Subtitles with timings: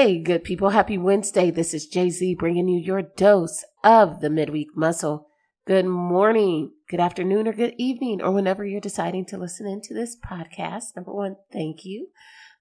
[0.00, 0.68] Hey, good people.
[0.68, 1.50] Happy Wednesday.
[1.50, 5.26] This is Jay Z bringing you your dose of the midweek muscle.
[5.66, 10.16] Good morning, good afternoon, or good evening, or whenever you're deciding to listen into this
[10.16, 10.94] podcast.
[10.94, 12.10] Number one, thank you.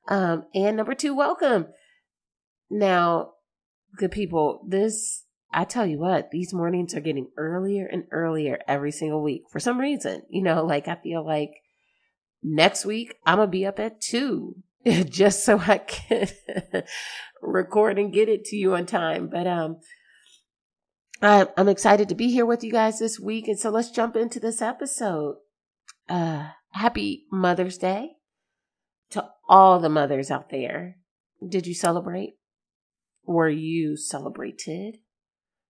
[0.07, 1.67] Um, and number two, welcome.
[2.71, 3.33] Now,
[3.95, 8.91] good people, this, I tell you what, these mornings are getting earlier and earlier every
[8.91, 10.23] single week for some reason.
[10.31, 11.51] You know, like I feel like
[12.41, 14.55] next week I'm going to be up at two
[15.09, 16.27] just so I can
[17.41, 19.27] record and get it to you on time.
[19.27, 19.77] But, um,
[21.21, 23.47] I, I'm excited to be here with you guys this week.
[23.47, 25.37] And so let's jump into this episode.
[26.07, 28.11] Uh, happy Mother's Day
[29.09, 30.97] to all the mothers out there.
[31.47, 32.35] Did you celebrate?
[33.25, 34.97] Were you celebrated?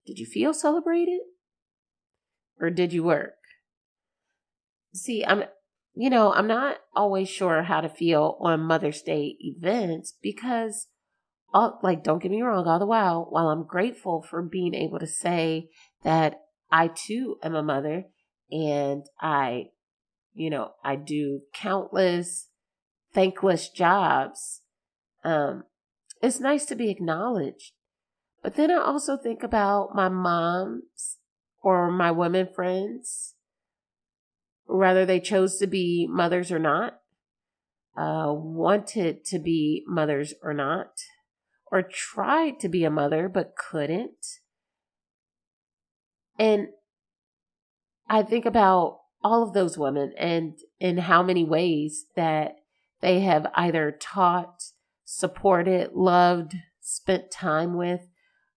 [0.06, 1.22] Did you feel celebrated?
[2.60, 3.36] Or did you work?
[4.94, 5.44] See, I'm,
[5.96, 10.88] you know, I'm not always sure how to feel on Mother's Day events because,
[11.54, 15.00] all, like, don't get me wrong, all the while, while I'm grateful for being able
[15.00, 15.70] to say
[16.04, 18.06] that I too am a mother
[18.52, 19.68] and I,
[20.34, 22.50] you know, I do countless
[23.14, 24.62] thankless jobs.
[25.24, 25.64] Um,
[26.22, 27.72] it's nice to be acknowledged.
[28.44, 31.18] But then I also think about my moms
[31.62, 33.36] or my women friends,
[34.66, 37.00] whether they chose to be mothers or not,
[37.98, 40.92] uh, wanted to be mothers or not,
[41.72, 44.40] or tried to be a mother but couldn't.
[46.40, 46.70] And
[48.10, 52.56] I think about all of those women and in how many ways that
[53.02, 54.64] they have either taught
[55.04, 58.08] supported, loved, spent time with,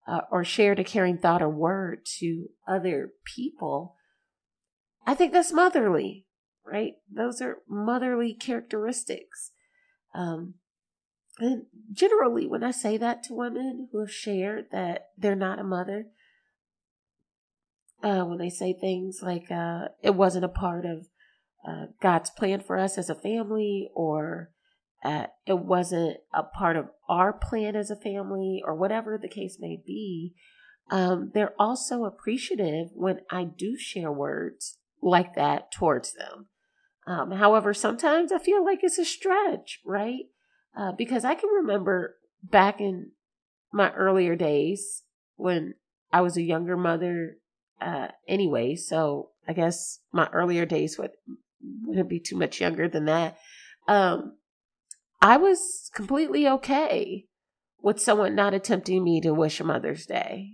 [0.06, 3.96] uh, or shared a caring thought or word to other people,
[5.06, 6.26] I think that's motherly,
[6.64, 6.94] right?
[7.10, 9.52] Those are motherly characteristics.
[10.14, 10.54] Um,
[11.40, 15.64] and generally, when I say that to women who have shared that they're not a
[15.64, 16.06] mother,
[18.02, 21.06] uh, when they say things like uh, it wasn't a part of
[21.66, 24.50] uh, God's plan for us as a family, or
[25.04, 29.56] uh, it wasn't a part of our plan as a family or whatever the case
[29.58, 30.34] may be,
[30.90, 36.46] um, they're also appreciative when I do share words like that towards them.
[37.06, 40.24] Um, however, sometimes I feel like it's a stretch, right?
[40.76, 43.12] Uh, because I can remember back in
[43.72, 45.02] my earlier days
[45.36, 45.74] when
[46.12, 47.36] I was a younger mother,
[47.80, 48.76] uh, anyway.
[48.76, 51.12] So I guess my earlier days would
[51.84, 53.36] wouldn't be too much younger than that.
[53.86, 54.36] Um,
[55.20, 57.26] I was completely okay
[57.82, 60.52] with someone not attempting me to wish a Mother's Day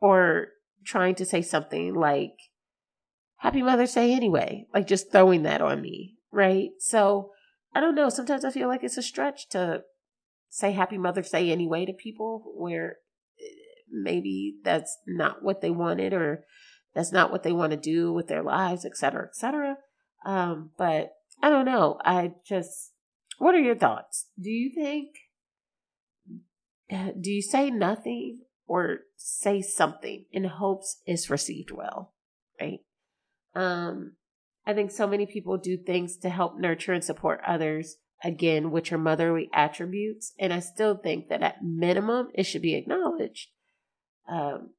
[0.00, 0.48] or
[0.84, 2.32] trying to say something like,
[3.36, 6.70] Happy Mother's Day anyway, like just throwing that on me, right?
[6.80, 7.30] So
[7.78, 8.08] I don't know.
[8.08, 9.84] Sometimes I feel like it's a stretch to
[10.50, 12.96] say Happy Mother's Day anyway to people where
[13.40, 16.42] eh, maybe that's not what they wanted or
[16.92, 19.76] that's not what they want to do with their lives, et cetera, et cetera.
[20.26, 22.00] Um, but I don't know.
[22.04, 22.94] I just,
[23.38, 24.26] what are your thoughts?
[24.36, 25.10] Do you think,
[26.90, 32.14] do you say nothing or say something in hopes it's received well?
[32.60, 32.80] Right.
[33.54, 34.14] Um,
[34.68, 38.92] I think so many people do things to help nurture and support others, again, which
[38.92, 40.34] are motherly attributes.
[40.38, 43.48] And I still think that at minimum, it should be acknowledged,
[44.30, 44.74] um,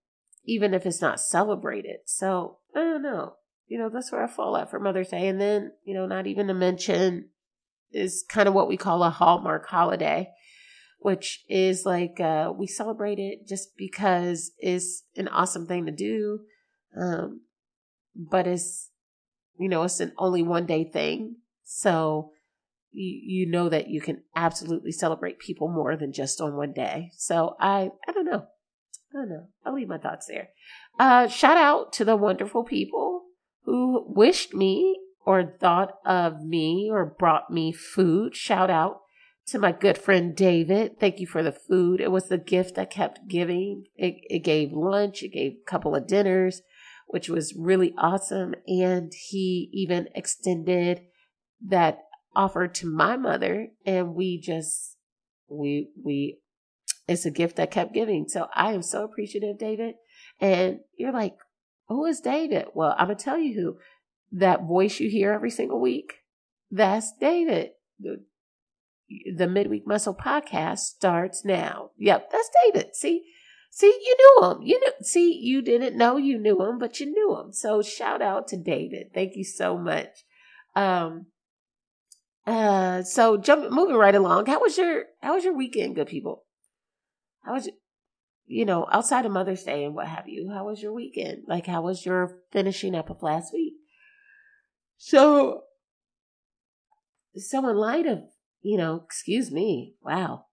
[0.46, 2.02] even if it's not celebrated.
[2.06, 3.34] So I don't know.
[3.66, 5.28] You know, that's where I fall at for Mother's Day.
[5.28, 7.30] And then, you know, not even to mention
[7.92, 10.30] is kind of what we call a Hallmark holiday,
[11.00, 16.42] which is like uh, we celebrate it just because it's an awesome thing to do.
[16.96, 17.42] Um,
[18.16, 18.92] but it's,
[19.60, 21.36] you know, it's an only one day thing.
[21.64, 22.32] So
[22.92, 27.12] you, know that you can absolutely celebrate people more than just on one day.
[27.16, 28.48] So I, I don't know.
[29.14, 29.48] I don't know.
[29.66, 30.50] I'll leave my thoughts there.
[31.00, 33.24] Uh, shout out to the wonderful people
[33.64, 38.36] who wished me or thought of me or brought me food.
[38.36, 39.02] Shout out
[39.48, 41.00] to my good friend David.
[41.00, 42.00] Thank you for the food.
[42.02, 43.86] It was the gift I kept giving.
[43.96, 46.62] It, it gave lunch, it gave a couple of dinners,
[47.10, 48.54] which was really awesome.
[48.68, 51.02] And he even extended
[51.68, 52.04] that
[52.36, 53.70] offer to my mother.
[53.84, 54.96] And we just,
[55.50, 56.38] we, we,
[57.08, 58.28] it's a gift that kept giving.
[58.28, 59.96] So I am so appreciative, David.
[60.40, 61.36] And you're like,
[61.88, 62.68] who is David?
[62.76, 63.78] Well, I'm going to tell you who
[64.32, 66.14] that voice you hear every single week,
[66.70, 67.72] that's David.
[68.00, 68.24] The,
[69.36, 71.90] the Midweek Muscle podcast starts now.
[71.98, 72.96] Yep, that's David.
[72.96, 73.24] See,
[73.72, 74.62] See, you knew him.
[74.62, 77.54] You know, see, you didn't know you knew him, but you knew him.
[77.54, 79.14] So shout out to David.
[79.14, 80.26] Thank you so much.
[80.76, 81.28] Um,
[82.46, 84.48] uh, so jump, moving right along.
[84.48, 86.46] How was your, how was your weekend, good people?
[87.44, 87.70] How was,
[88.48, 90.50] you know, outside of Mother's Day and what have you?
[90.52, 91.44] How was your weekend?
[91.48, 93.74] Like, how was your finishing up of last week?
[94.98, 95.62] So,
[97.36, 98.24] so in light of,
[98.62, 100.46] you know, excuse me, wow.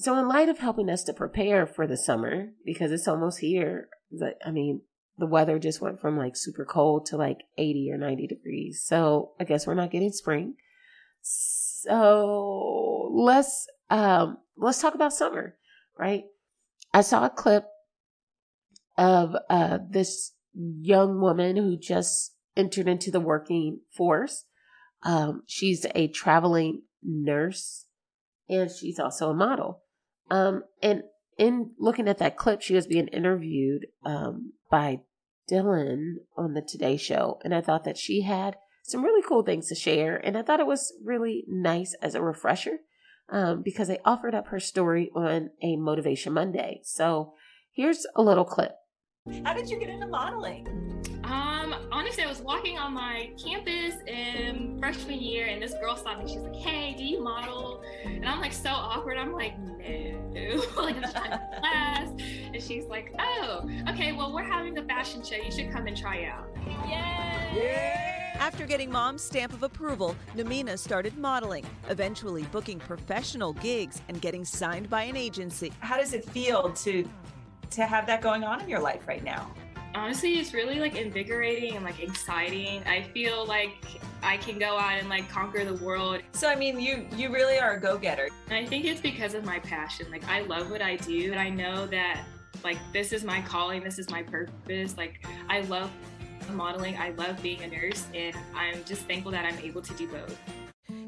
[0.00, 3.90] So in light of helping us to prepare for the summer, because it's almost here,
[4.10, 4.80] but I mean,
[5.18, 8.82] the weather just went from like super cold to like 80 or 90 degrees.
[8.82, 10.54] So I guess we're not getting spring.
[11.20, 15.56] So let's um let's talk about summer,
[15.98, 16.24] right?
[16.94, 17.66] I saw a clip
[18.96, 24.46] of uh this young woman who just entered into the working force.
[25.02, 27.84] Um, she's a traveling nurse
[28.48, 29.82] and she's also a model.
[30.30, 31.02] Um, and
[31.36, 35.00] in looking at that clip, she was being interviewed um, by
[35.50, 37.38] Dylan on the Today Show.
[37.44, 40.16] And I thought that she had some really cool things to share.
[40.16, 42.78] And I thought it was really nice as a refresher
[43.30, 46.80] um, because they offered up her story on a Motivation Monday.
[46.84, 47.34] So
[47.72, 48.72] here's a little clip.
[49.44, 50.66] How did you get into modeling?
[52.00, 56.26] Honestly, I was walking on my campus in freshman year, and this girl saw me.
[56.26, 59.18] She's like, "Hey, do you model?" And I'm like so awkward.
[59.18, 62.08] I'm like, "No," like I'm trying to class,
[62.54, 64.12] and she's like, "Oh, okay.
[64.12, 65.36] Well, we're having a fashion show.
[65.36, 66.48] You should come and try out."
[66.88, 67.60] Yay!
[67.60, 68.32] Yay!
[68.38, 74.46] After getting mom's stamp of approval, Namina started modeling, eventually booking professional gigs and getting
[74.46, 75.70] signed by an agency.
[75.80, 77.06] How does it feel to
[77.72, 79.52] to have that going on in your life right now?
[79.94, 82.82] Honestly it's really like invigorating and like exciting.
[82.86, 86.22] I feel like i can go out and like conquer the world.
[86.32, 88.28] So i mean you you really are a go-getter.
[88.48, 90.06] And i think it's because of my passion.
[90.10, 92.24] Like i love what i do and i know that
[92.62, 94.96] like this is my calling this is my purpose.
[94.96, 95.90] Like i love
[96.52, 100.08] modeling i love being a nurse and i'm just thankful that i'm able to do
[100.08, 100.36] both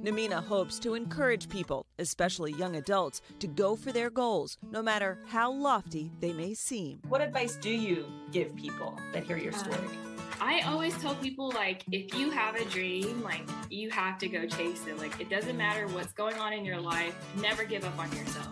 [0.02, 5.20] Namina hopes to encourage people, especially young adults, to go for their goals, no matter
[5.28, 6.98] how lofty they may seem.
[7.08, 9.76] What advice do you give people that hear your story?
[9.76, 14.28] Um, I always tell people like if you have a dream, like you have to
[14.28, 14.98] go chase it.
[14.98, 18.48] Like it doesn't matter what's going on in your life, never give up on yourself.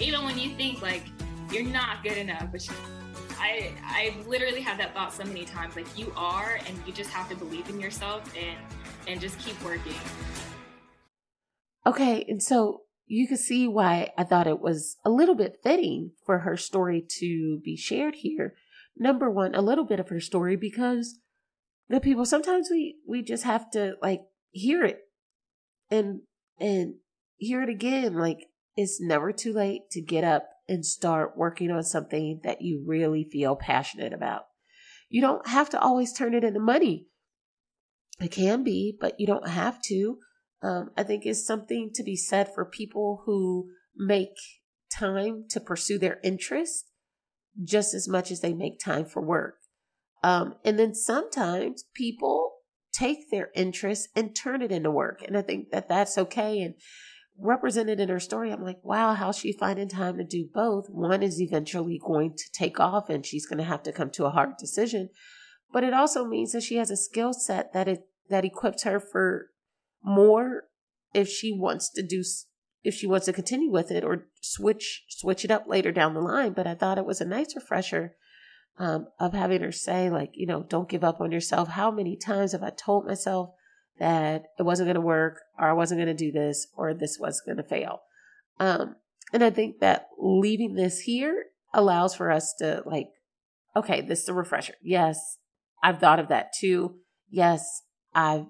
[0.00, 1.04] Even when you think like
[1.50, 2.68] you're not good enough, which
[3.38, 5.76] I I literally had that thought so many times.
[5.76, 8.58] Like you are, and you just have to believe in yourself and
[9.08, 9.94] and just keep working.
[11.86, 16.12] Okay, and so you can see why I thought it was a little bit fitting
[16.24, 18.54] for her story to be shared here.
[18.96, 21.18] Number one, a little bit of her story because
[21.88, 24.22] the people sometimes we we just have to like
[24.52, 25.00] hear it
[25.90, 26.20] and
[26.58, 26.94] and
[27.36, 28.14] hear it again.
[28.14, 32.84] Like it's never too late to get up and start working on something that you
[32.86, 34.42] really feel passionate about.
[35.08, 37.06] You don't have to always turn it into money.
[38.20, 40.18] It can be, but you don't have to
[40.62, 44.36] um, I think is something to be said for people who make
[44.92, 46.90] time to pursue their interest
[47.62, 49.56] just as much as they make time for work.
[50.22, 52.52] Um, and then sometimes people
[52.92, 55.22] take their interest and turn it into work.
[55.26, 56.60] And I think that that's okay.
[56.60, 56.74] And
[57.38, 60.86] represented in her story, I'm like, wow, how's she finding time to do both?
[60.90, 64.26] One is eventually going to take off and she's going to have to come to
[64.26, 65.08] a hard decision.
[65.72, 69.00] But it also means that she has a skill set that it, that equips her
[69.00, 69.49] for
[70.02, 70.64] more
[71.14, 72.22] if she wants to do
[72.82, 76.20] if she wants to continue with it or switch switch it up later down the
[76.20, 76.52] line.
[76.52, 78.14] But i thought it was a nice refresher
[78.78, 81.68] um, of having her say like you know don't give up on yourself.
[81.68, 83.50] How many times have i told myself
[83.98, 87.18] that it wasn't going to work or i wasn't going to do this or this
[87.20, 88.00] was going to fail?
[88.58, 88.96] Um,
[89.32, 93.08] and i think that leaving this here allows for us to like
[93.76, 94.74] okay this is a refresher.
[94.82, 95.38] Yes
[95.82, 96.96] i've thought of that too.
[97.28, 97.82] Yes
[98.14, 98.46] i've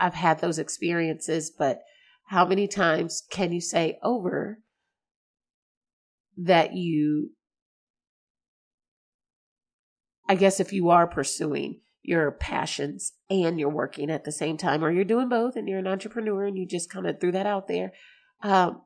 [0.00, 1.82] I've had those experiences, but
[2.28, 4.62] how many times can you say over
[6.38, 7.32] that you,
[10.28, 14.82] I guess, if you are pursuing your passions and you're working at the same time,
[14.82, 17.46] or you're doing both and you're an entrepreneur and you just kind of threw that
[17.46, 17.92] out there,
[18.42, 18.80] um,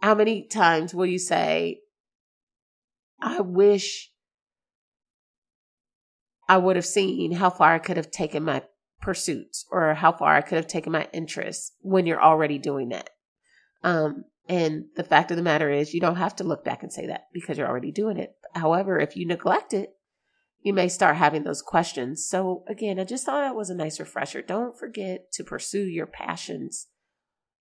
[0.00, 1.80] how many times will you say,
[3.20, 4.11] I wish
[6.52, 8.60] I would have seen how far I could have taken my
[9.00, 13.08] pursuits or how far I could have taken my interests when you're already doing that.
[13.82, 16.92] Um, and the fact of the matter is, you don't have to look back and
[16.92, 18.36] say that because you're already doing it.
[18.54, 19.94] However, if you neglect it,
[20.60, 22.22] you may start having those questions.
[22.26, 24.42] So, again, I just thought that was a nice refresher.
[24.42, 26.88] Don't forget to pursue your passions,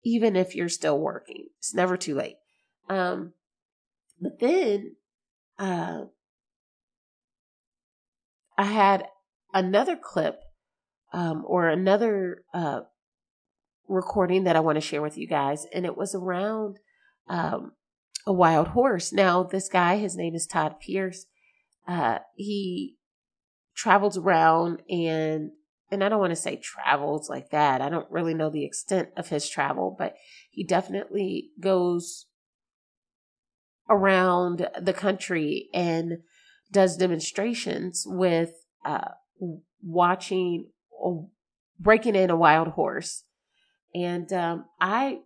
[0.06, 1.48] even if you're still working.
[1.60, 2.38] It's never too late.
[2.88, 3.34] Um,
[4.22, 4.96] But then
[5.60, 6.06] uh,
[8.58, 9.08] I had
[9.54, 10.42] another clip
[11.14, 12.82] um, or another uh,
[13.88, 16.78] recording that I want to share with you guys, and it was around
[17.28, 17.74] um,
[18.26, 19.14] a wild horse.
[19.14, 21.26] Now, this guy, his name is Todd Pierce.
[21.88, 22.98] Uh, he
[23.76, 25.52] travels around and
[25.90, 27.80] and I don't want to say travels like that.
[27.80, 30.16] I don't really know the extent of his travel, but
[30.52, 32.26] he definitely goes
[33.90, 36.18] around the country and
[36.72, 38.52] does demonstrations with
[38.86, 39.10] uh,
[39.82, 40.68] watching
[41.80, 43.24] breaking in a wild horse.
[43.94, 45.20] And um, I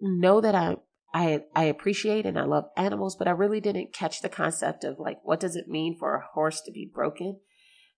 [0.00, 0.76] know that I
[1.12, 4.98] I I appreciate and I love animals, but I really didn't catch the concept of
[4.98, 7.40] like what does it mean for a horse to be broken.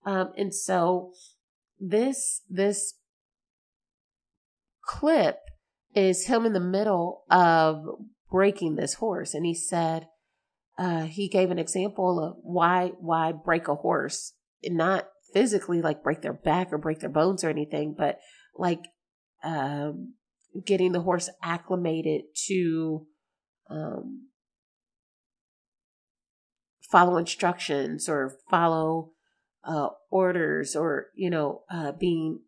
[0.05, 1.13] Um, and so
[1.81, 2.95] this this
[4.83, 5.39] clip
[5.95, 7.85] is him in the middle of
[8.31, 10.09] breaking this horse, and he said
[10.79, 16.23] uh, he gave an example of why why break a horse, not physically like break
[16.23, 18.19] their back or break their bones or anything, but
[18.57, 18.85] like
[19.43, 20.15] um,
[20.65, 23.07] getting the horse acclimated to
[23.71, 24.29] um,
[26.83, 29.13] follow instructions or follow
[29.65, 32.41] uh, orders or you know uh, being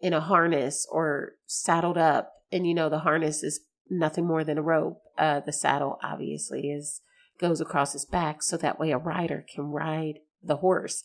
[0.00, 2.30] in a harness or saddled up.
[2.52, 5.00] And you know the harness is nothing more than a rope.
[5.18, 7.00] Uh, the saddle obviously is
[7.38, 11.04] goes across his back so that way a rider can ride the horse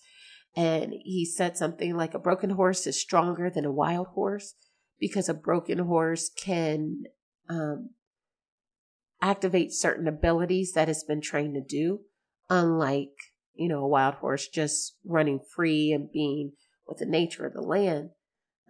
[0.55, 4.55] and he said something like a broken horse is stronger than a wild horse
[4.99, 7.03] because a broken horse can
[7.49, 7.91] um,
[9.21, 12.01] activate certain abilities that it's been trained to do
[12.49, 13.13] unlike
[13.59, 16.53] you know, a wild horse just running free and being
[16.87, 18.11] with the nature of the land.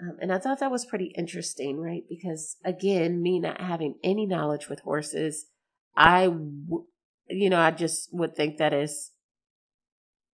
[0.02, 2.02] Um, and I thought that was pretty interesting, right?
[2.10, 5.46] Because again, me not having any knowledge with horses,
[5.96, 6.88] I, w-
[7.30, 9.12] you know, I just would think that is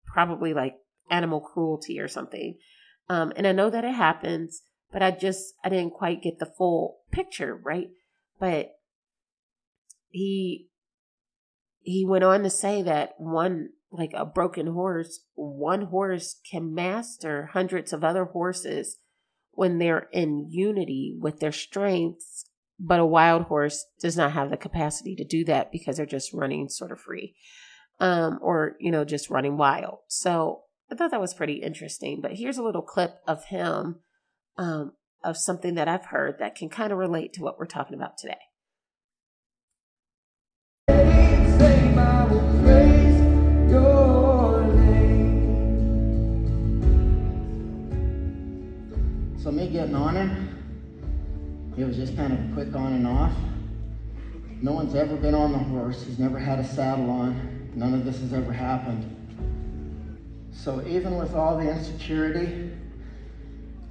[0.05, 0.75] probably like
[1.09, 2.57] animal cruelty or something.
[3.09, 4.61] Um, and I know that it happens,
[4.91, 7.89] but I just, I didn't quite get the full picture, right?
[8.39, 8.71] But
[10.09, 10.69] he,
[11.81, 17.49] he went on to say that one like a broken horse, one horse can master
[17.53, 18.97] hundreds of other horses
[19.51, 22.45] when they're in unity with their strengths,
[22.79, 26.33] but a wild horse does not have the capacity to do that because they're just
[26.33, 27.35] running sort of free.
[27.99, 29.99] Um, or, you know, just running wild.
[30.09, 32.19] So I thought that was pretty interesting.
[32.21, 34.01] But here's a little clip of him,
[34.57, 34.91] um,
[35.23, 38.17] of something that I've heard that can kind of relate to what we're talking about
[38.17, 38.35] today.
[49.41, 50.44] So me getting on him,
[51.77, 53.33] it was just kind of quick on and off.
[54.61, 56.03] No one's ever been on the horse.
[56.03, 57.71] He's never had a saddle on.
[57.75, 59.11] None of this has ever happened.
[60.51, 62.71] So even with all the insecurity,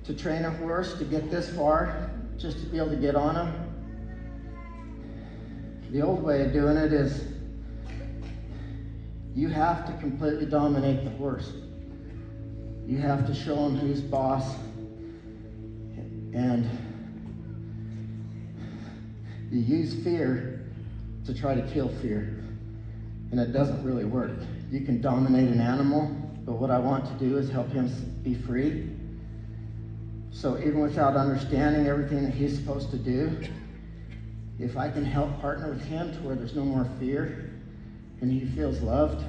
[0.04, 3.36] to train a horse to get this far, just to be able to get on
[3.36, 3.54] him,
[5.90, 7.24] the old way of doing it is
[9.34, 11.52] you have to completely dominate the horse.
[12.86, 14.56] You have to show him who's boss
[16.32, 16.68] and
[19.54, 20.60] you use fear
[21.26, 22.42] to try to kill fear.
[23.30, 24.32] And it doesn't really work.
[24.70, 26.08] You can dominate an animal,
[26.44, 27.88] but what I want to do is help him
[28.22, 28.90] be free.
[30.32, 33.38] So even without understanding everything that he's supposed to do,
[34.58, 37.52] if I can help partner with him to where there's no more fear
[38.20, 39.24] and he feels loved,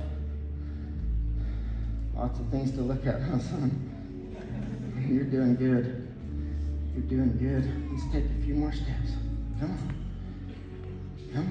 [2.15, 3.91] lots of things to look at, huh, son?
[5.07, 6.07] You're doing good.
[6.95, 7.91] You're doing good.
[7.91, 9.11] Let's take a few more steps.
[9.59, 10.04] Come on.
[11.35, 11.43] It's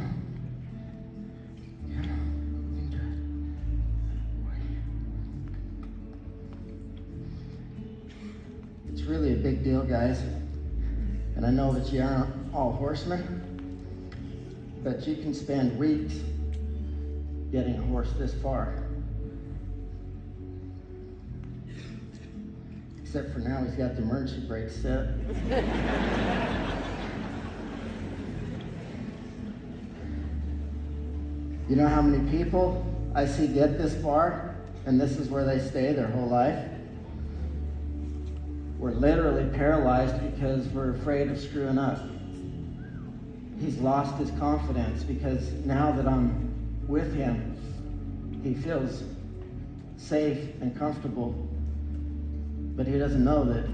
[9.03, 10.23] really a big deal, guys.
[11.37, 14.09] And I know that you aren't all horsemen,
[14.83, 16.15] but you can spend weeks
[17.53, 18.85] getting a horse this far.
[23.03, 25.09] Except for now, he's got the emergency brake set.
[31.69, 34.57] you know how many people I see get this far,
[34.87, 36.69] and this is where they stay their whole life?
[38.79, 42.01] We're literally paralyzed because we're afraid of screwing up.
[43.61, 46.53] He's lost his confidence because now that I'm
[46.87, 47.57] with him,
[48.43, 49.05] he feels
[49.97, 51.49] safe and comfortable
[52.77, 53.67] but he doesn't know that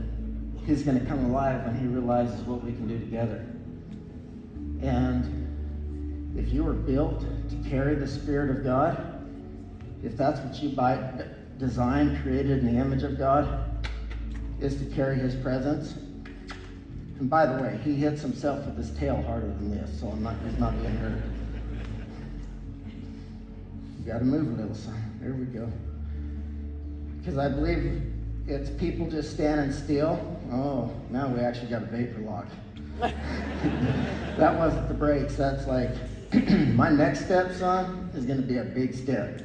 [0.67, 3.47] he's going to come alive when he realizes what we can do together.
[4.83, 5.40] And
[6.41, 9.23] if you were built to carry the Spirit of God,
[10.03, 10.99] if that's what you by
[11.59, 13.67] design created in the image of God,
[14.59, 15.97] is to carry his presence.
[17.19, 20.23] And by the way, he hits himself with his tail harder than this, so I'm
[20.23, 21.23] not, he's not being hurt.
[23.99, 25.19] You gotta move a little, son.
[25.21, 25.71] There we go.
[27.19, 28.03] Because I believe
[28.47, 30.19] it's people just standing still.
[30.51, 32.47] Oh, now we actually got a vapor lock.
[32.99, 35.37] that wasn't the brakes.
[35.37, 35.91] That's like,
[36.77, 39.41] my next step, son, is going to be a big step.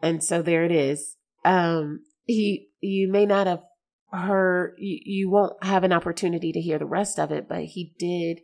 [0.00, 1.16] And so there it is.
[1.44, 3.62] Um, he, you may not have
[4.10, 7.92] heard, you, you won't have an opportunity to hear the rest of it, but he
[7.98, 8.40] did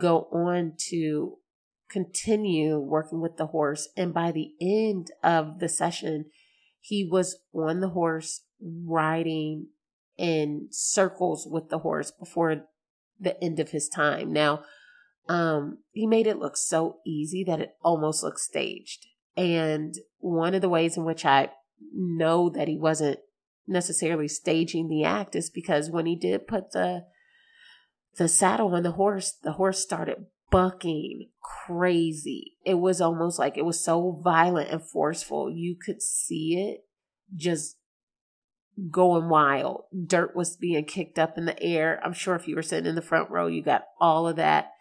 [0.00, 1.36] go on to
[1.88, 3.88] continue working with the horse.
[3.96, 6.26] And by the end of the session,
[6.80, 9.68] he was on the horse riding
[10.16, 12.64] in circles with the horse before
[13.18, 14.32] the end of his time.
[14.32, 14.62] Now,
[15.28, 19.06] um, he made it look so easy that it almost looked staged.
[19.36, 21.50] And one of the ways in which I
[21.92, 23.18] know that he wasn't
[23.66, 27.06] necessarily staging the act is because when he did put the
[28.16, 31.30] the saddle on the horse, the horse started bucking
[31.66, 32.56] crazy.
[32.64, 35.50] It was almost like it was so violent and forceful.
[35.50, 36.84] You could see it
[37.34, 37.76] just
[38.90, 39.84] going wild.
[40.06, 42.00] Dirt was being kicked up in the air.
[42.04, 44.72] I'm sure if you were sitting in the front row, you got all of that.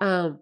[0.00, 0.40] Um,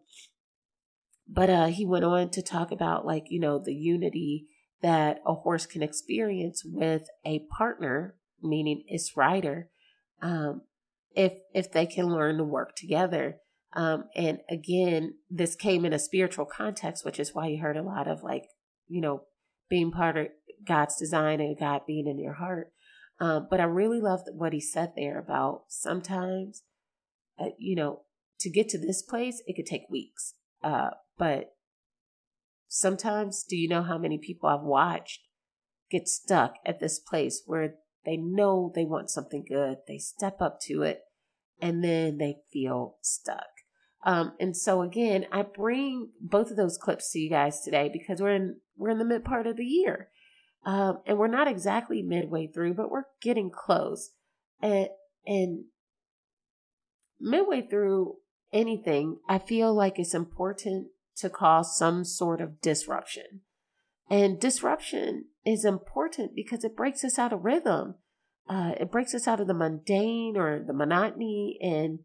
[1.29, 4.47] but uh, he went on to talk about like you know the unity
[4.83, 9.69] that a horse can experience with a partner, meaning its rider,
[10.21, 10.62] um,
[11.14, 13.37] if if they can learn to work together.
[13.75, 17.83] Um, and again, this came in a spiritual context, which is why you heard a
[17.83, 18.45] lot of like,
[18.87, 19.23] you know,
[19.71, 20.27] being part of
[20.66, 22.71] God's design and God being in your heart.
[23.20, 26.62] Um, but I really loved what he said there about sometimes,
[27.38, 28.03] uh, you know,
[28.40, 30.35] to get to this place, it could take weeks.
[30.62, 31.55] Uh, but
[32.68, 35.20] sometimes, do you know how many people I've watched
[35.90, 40.59] get stuck at this place where they know they want something good, they step up
[40.62, 41.03] to it,
[41.61, 43.46] and then they feel stuck?
[44.05, 48.20] Um, and so again, I bring both of those clips to you guys today because
[48.20, 50.09] we're in we're in the mid part of the year,
[50.64, 54.11] um, and we're not exactly midway through, but we're getting close.
[54.61, 54.88] And
[55.27, 55.64] and
[57.20, 58.16] midway through
[58.53, 63.40] anything, I feel like it's important to cause some sort of disruption.
[64.11, 67.96] And disruption is important because it breaks us out of rhythm.
[68.48, 72.01] Uh, it breaks us out of the mundane or the monotony and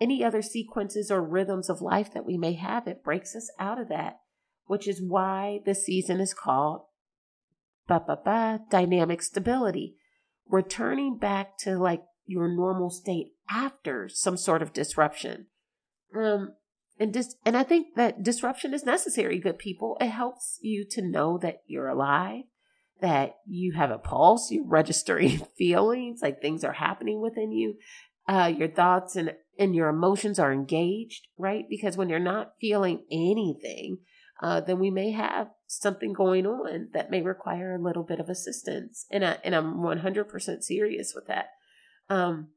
[0.00, 2.86] any other sequences or rhythms of life that we may have.
[2.86, 4.20] It breaks us out of that,
[4.66, 6.82] which is why the season is called
[7.88, 9.96] ba ba ba dynamic stability.
[10.48, 15.46] Returning back to like your normal state after some sort of disruption.
[16.14, 16.54] Um,
[16.98, 19.96] and dis- and I think that disruption is necessary, good people.
[20.00, 22.44] It helps you to know that you're alive,
[23.00, 27.76] that you have a pulse, you're registering feelings, like things are happening within you.
[28.28, 31.64] Uh, your thoughts and and your emotions are engaged, right?
[31.68, 33.98] Because when you're not feeling anything,
[34.42, 35.48] uh, then we may have
[35.80, 39.06] something going on that may require a little bit of assistance.
[39.10, 41.46] And, I, and I'm 100% serious with that.
[42.08, 42.48] Um,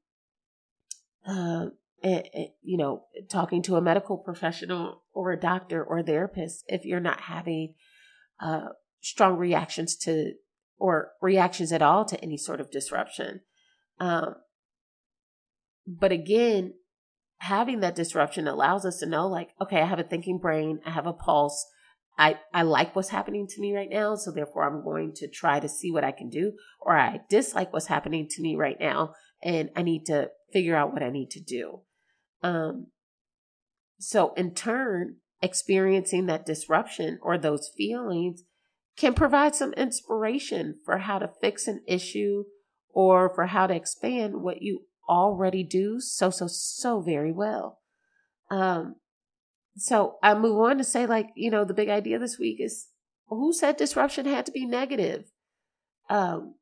[1.25, 1.67] uh,
[2.03, 6.65] it, it, you know, talking to a medical professional or a doctor or a therapist
[6.67, 7.75] if you're not having
[8.39, 8.69] uh,
[9.01, 10.33] strong reactions to
[10.77, 13.41] or reactions at all to any sort of disruption.
[13.99, 14.35] Um,
[15.87, 16.73] but again,
[17.37, 20.89] having that disruption allows us to know like okay i have a thinking brain i
[20.89, 21.65] have a pulse
[22.17, 25.59] i i like what's happening to me right now so therefore i'm going to try
[25.59, 29.13] to see what i can do or i dislike what's happening to me right now
[29.43, 31.81] and i need to figure out what i need to do
[32.43, 32.87] um
[33.99, 38.43] so in turn experiencing that disruption or those feelings
[38.97, 42.43] can provide some inspiration for how to fix an issue
[42.93, 47.79] or for how to expand what you already do so, so, so very well.
[48.49, 48.95] Um,
[49.77, 52.87] so I move on to say, like, you know, the big idea this week is
[53.27, 55.25] who said disruption had to be negative?
[56.09, 56.55] Um,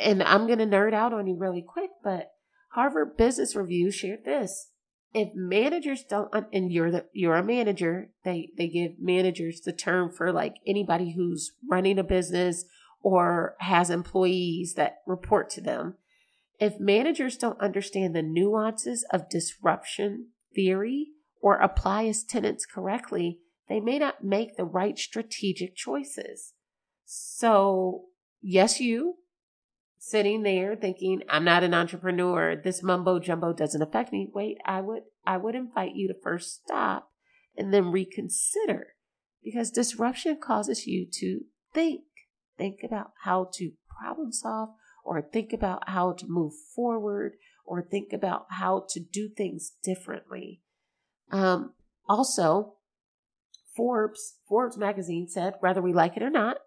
[0.00, 2.32] and I'm going to nerd out on you really quick, but
[2.72, 4.70] Harvard Business Review shared this.
[5.14, 10.12] If managers don't, and you're the, you're a manager, they, they give managers the term
[10.12, 12.64] for like anybody who's running a business
[13.00, 15.94] or has employees that report to them.
[16.60, 23.80] If managers don't understand the nuances of disruption theory or apply its tenets correctly, they
[23.80, 26.54] may not make the right strategic choices.
[27.04, 28.06] So,
[28.40, 29.16] yes, you,
[29.98, 32.56] sitting there thinking, I'm not an entrepreneur.
[32.56, 34.28] This mumbo jumbo doesn't affect me.
[34.32, 37.10] Wait, I would, I would invite you to first stop
[37.56, 38.94] and then reconsider
[39.42, 41.40] because disruption causes you to
[41.74, 42.02] think,
[42.56, 44.70] think about how to problem solve
[45.04, 47.32] or think about how to move forward
[47.64, 50.60] or think about how to do things differently.
[51.30, 51.74] Um,
[52.08, 52.74] also,
[53.76, 56.58] Forbes, Forbes magazine said, whether we like it or not,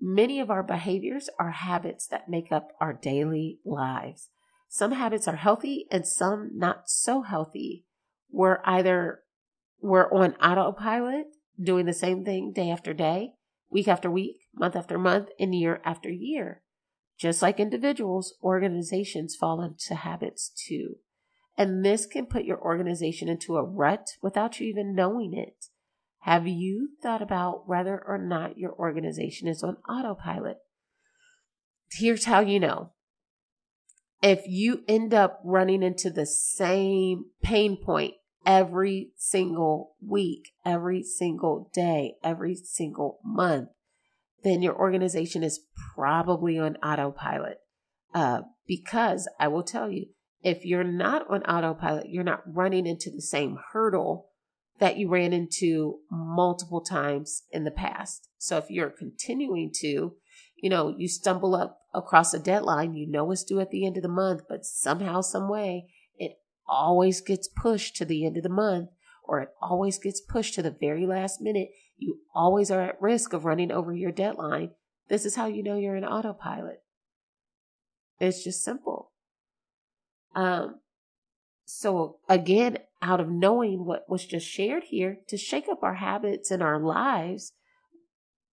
[0.00, 4.30] many of our behaviors are habits that make up our daily lives.
[4.68, 7.84] Some habits are healthy and some not so healthy.
[8.30, 9.20] We're either
[9.80, 11.26] we're on autopilot,
[11.60, 13.32] doing the same thing day after day,
[13.70, 16.62] week after week, month after month, and year after year.
[17.18, 20.96] Just like individuals, organizations fall into habits too.
[21.56, 25.66] And this can put your organization into a rut without you even knowing it.
[26.20, 30.58] Have you thought about whether or not your organization is on autopilot?
[31.92, 32.92] Here's how you know.
[34.22, 41.70] If you end up running into the same pain point every single week, every single
[41.72, 43.70] day, every single month,
[44.42, 45.60] then your organization is
[45.94, 47.58] probably on autopilot.
[48.14, 50.06] Uh, because I will tell you,
[50.42, 54.30] if you're not on autopilot, you're not running into the same hurdle
[54.78, 58.28] that you ran into multiple times in the past.
[58.38, 60.14] So if you're continuing to,
[60.56, 63.98] you know, you stumble up across a deadline, you know it's due at the end
[63.98, 68.42] of the month, but somehow, some way, it always gets pushed to the end of
[68.42, 68.88] the month
[69.24, 71.68] or it always gets pushed to the very last minute.
[71.98, 74.70] You always are at risk of running over your deadline.
[75.08, 76.82] This is how you know you're in autopilot.
[78.18, 79.09] It's just simple.
[80.34, 80.80] Um,
[81.64, 86.50] so again, out of knowing what was just shared here, to shake up our habits
[86.50, 87.52] and our lives,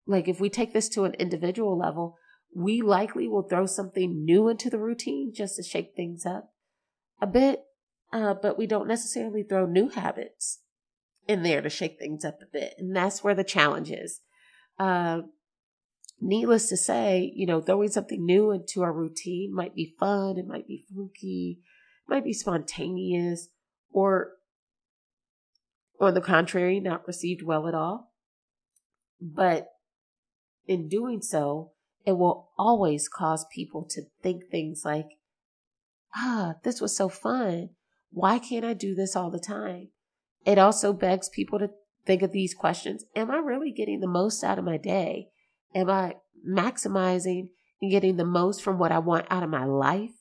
[0.06, 2.16] like if we take this to an individual level,
[2.54, 6.52] we likely will throw something new into the routine just to shake things up
[7.20, 7.64] a bit,
[8.12, 10.60] uh, but we don't necessarily throw new habits
[11.26, 12.74] in there to shake things up a bit.
[12.78, 14.20] And that's where the challenge is.
[14.78, 15.22] Uh,
[16.20, 20.46] needless to say, you know, throwing something new into our routine might be fun, it
[20.46, 23.48] might be funky, it might be spontaneous,
[23.90, 24.32] or
[26.00, 28.12] on the contrary, not received well at all.
[29.20, 29.68] But
[30.66, 31.72] in doing so,
[32.04, 35.08] it will always cause people to think things like,
[36.14, 37.70] ah, this was so fun.
[38.10, 39.88] Why can't I do this all the time?
[40.44, 41.70] It also begs people to
[42.04, 45.28] think of these questions Am I really getting the most out of my day?
[45.76, 46.16] Am I
[46.48, 50.14] maximizing and getting the most from what I want out of my life?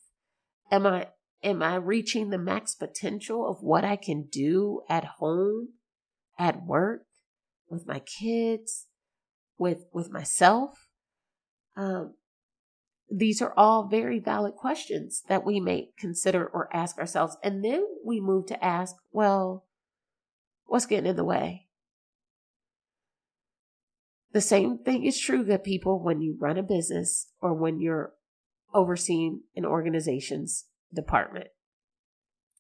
[0.69, 1.07] Am I
[1.43, 5.69] am I reaching the max potential of what I can do at home,
[6.37, 7.05] at work,
[7.69, 8.87] with my kids,
[9.57, 10.89] with with myself?
[11.77, 12.15] Um,
[13.09, 17.37] these are all very valid questions that we may consider or ask ourselves.
[17.43, 19.65] And then we move to ask, well,
[20.67, 21.64] What's getting in the way?
[24.35, 28.11] The same thing is true, good people, when you run a business or when you're
[28.73, 31.47] overseeing an organization's department,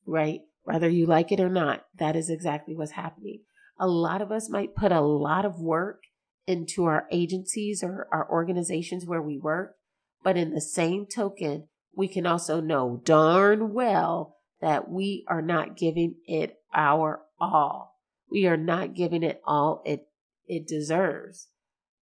[0.05, 0.39] right?
[0.63, 3.41] Whether you like it or not, that is exactly what's happening.
[3.77, 6.03] A lot of us might put a lot of work
[6.47, 9.75] into our agencies or our organizations where we work,
[10.23, 15.75] but in the same token, we can also know darn well that we are not
[15.75, 17.95] giving it our all
[18.31, 20.07] we are not giving it all it
[20.47, 21.49] it deserves.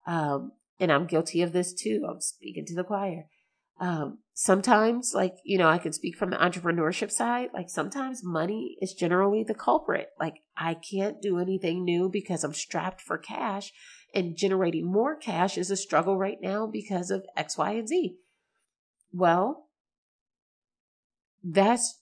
[0.05, 2.05] Um, and I'm guilty of this too.
[2.09, 3.25] I'm speaking to the choir.
[3.79, 7.49] Um, sometimes, like, you know, I can speak from the entrepreneurship side.
[7.53, 10.09] Like, sometimes money is generally the culprit.
[10.19, 13.73] Like, I can't do anything new because I'm strapped for cash,
[14.13, 18.15] and generating more cash is a struggle right now because of X, Y, and Z.
[19.11, 19.69] Well,
[21.43, 21.99] that's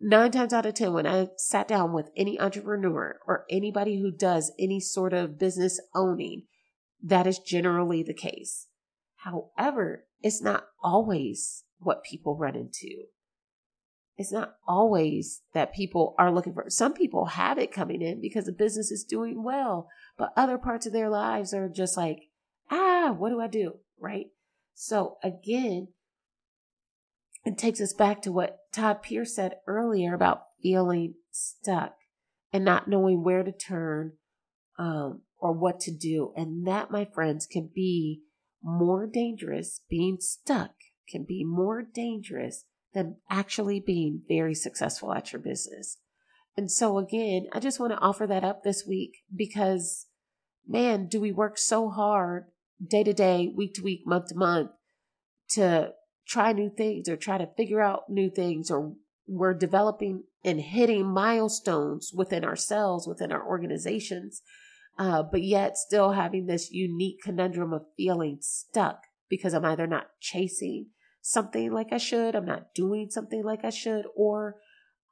[0.00, 4.10] nine times out of 10, when I sat down with any entrepreneur or anybody who
[4.10, 6.44] does any sort of business owning,
[7.02, 8.68] that is generally the case.
[9.16, 13.04] However, it's not always what people run into.
[14.16, 16.68] It's not always that people are looking for.
[16.68, 19.88] Some people have it coming in because the business is doing well,
[20.18, 22.28] but other parts of their lives are just like,
[22.70, 23.76] ah, what do I do?
[23.98, 24.26] Right?
[24.74, 25.88] So again,
[27.44, 31.94] it takes us back to what Todd Pierce said earlier about feeling stuck
[32.52, 34.12] and not knowing where to turn
[34.78, 36.32] um, or what to do.
[36.36, 38.22] And that, my friends, can be
[38.62, 39.80] more dangerous.
[39.90, 40.70] Being stuck
[41.10, 45.98] can be more dangerous than actually being very successful at your business.
[46.56, 50.06] And so, again, I just want to offer that up this week because,
[50.66, 52.44] man, do we work so hard
[52.86, 54.70] day to day, week to week, month to month
[55.50, 55.92] to
[56.28, 58.94] try new things or try to figure out new things or
[59.26, 64.42] we're developing and hitting milestones within ourselves, within our organizations,
[64.98, 70.08] uh, but yet still having this unique conundrum of feeling stuck because I'm either not
[70.20, 70.86] chasing
[71.20, 74.56] something like I should, I'm not doing something like I should, or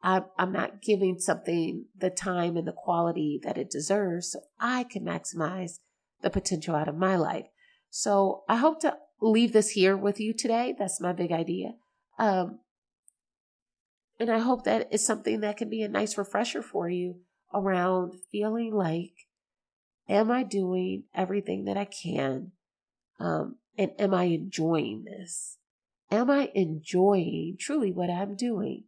[0.02, 4.84] I'm, I'm not giving something the time and the quality that it deserves so I
[4.84, 5.78] can maximize
[6.22, 7.46] the potential out of my life.
[7.90, 10.74] So I hope to leave this here with you today.
[10.78, 11.74] That's my big idea.
[12.18, 12.60] Um,
[14.18, 17.20] and I hope that it's something that can be a nice refresher for you
[17.54, 19.14] around feeling like,
[20.10, 22.52] am I doing everything that I can?
[23.18, 25.56] Um, and am I enjoying this?
[26.10, 28.84] Am I enjoying truly what I'm doing?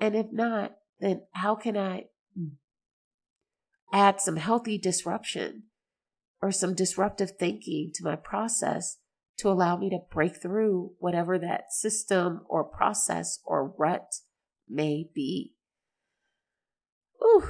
[0.00, 2.06] And if not, then how can I
[3.92, 5.64] add some healthy disruption
[6.40, 8.98] or some disruptive thinking to my process
[9.38, 14.20] to allow me to break through whatever that system or process or rut
[14.68, 15.54] may be.
[17.22, 17.44] Ooh.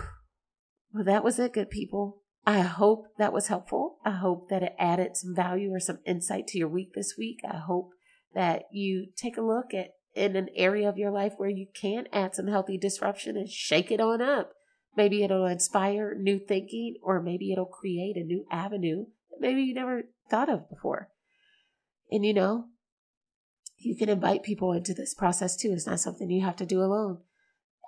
[0.92, 2.21] Well, that was it, good people.
[2.44, 3.98] I hope that was helpful.
[4.04, 7.40] I hope that it added some value or some insight to your week this week.
[7.48, 7.90] I hope
[8.34, 12.06] that you take a look at in an area of your life where you can
[12.12, 14.52] add some healthy disruption and shake it on up.
[14.96, 19.74] Maybe it'll inspire new thinking or maybe it'll create a new avenue that maybe you
[19.74, 21.08] never thought of before.
[22.10, 22.66] And you know,
[23.78, 25.72] you can invite people into this process too.
[25.72, 27.18] It's not something you have to do alone.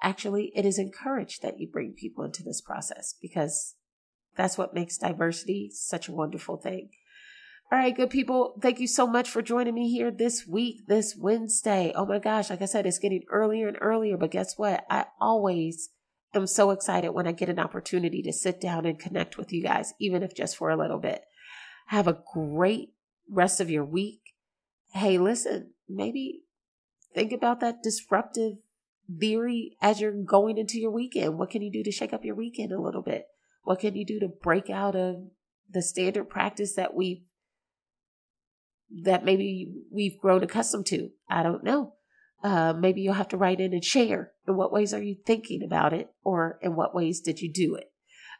[0.03, 3.75] Actually, it is encouraged that you bring people into this process because
[4.37, 6.91] that's what makes diversity such a wonderful thing.
[7.73, 8.59] All right, good people.
[8.61, 11.93] Thank you so much for joining me here this week, this Wednesday.
[11.95, 14.85] Oh my gosh, like I said, it's getting earlier and earlier, but guess what?
[14.91, 15.89] I always
[16.35, 19.63] am so excited when I get an opportunity to sit down and connect with you
[19.63, 21.23] guys, even if just for a little bit.
[21.89, 22.91] Have a great
[23.31, 24.21] rest of your week.
[24.93, 26.43] Hey, listen, maybe
[27.15, 28.59] think about that disruptive
[29.19, 31.39] theory as you're going into your weekend.
[31.39, 33.27] What can you do to shake up your weekend a little bit?
[33.65, 35.17] What can you do to break out of
[35.71, 37.25] the standard practice that we
[39.03, 41.11] that maybe we've grown accustomed to?
[41.29, 41.95] I don't know.
[42.43, 44.33] Uh, maybe you'll have to write in and share.
[44.47, 47.75] In what ways are you thinking about it, or in what ways did you do
[47.75, 47.91] it?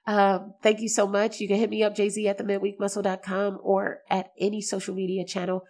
[0.07, 1.41] Um, thank you so much.
[1.41, 5.65] You can hit me up, jz at the midweekmuscle.com or at any social media channel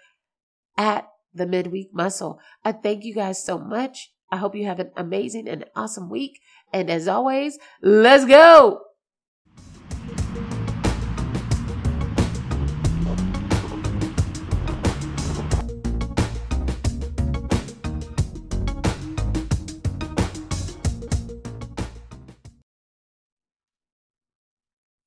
[0.77, 2.41] at the midweek muscle.
[2.65, 4.13] I thank you guys so much.
[4.33, 6.41] I hope you have an amazing and awesome week.
[6.73, 8.81] And as always, let's go.